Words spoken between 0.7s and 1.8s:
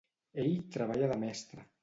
treballa de mestre.